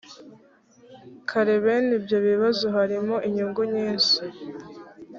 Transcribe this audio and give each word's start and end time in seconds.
kare 1.29 1.55
bene 1.63 1.91
ibyo 1.99 2.17
bibazo 2.27 2.65
harimo 2.75 3.15
inyungu 3.27 3.61
nyinshi 3.73 4.21